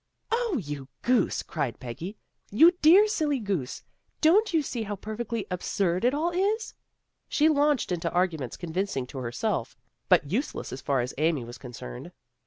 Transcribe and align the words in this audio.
"O, 0.31 0.57
you 0.59 0.87
goose!" 1.03 1.43
cried 1.43 1.79
Peggy." 1.79 2.17
You 2.59 2.71
dear 2.81 3.07
silly 3.07 3.37
goose! 3.37 3.83
Don't 4.19 4.51
you 4.51 4.63
see 4.63 4.81
how 4.81 4.95
perfectly 4.95 5.45
ab 5.51 5.61
surd 5.61 6.03
it 6.03 6.13
all 6.15 6.31
is?" 6.31 6.73
She 7.29 7.47
launched 7.47 7.91
into 7.91 8.09
arguments 8.11 8.57
convincing 8.57 9.05
to 9.05 9.19
herself, 9.19 9.77
but 10.09 10.31
useless 10.31 10.73
as 10.73 10.81
far 10.81 11.01
as 11.01 11.13
Amy 11.19 11.43
was 11.45 11.59
concerned. 11.59 12.11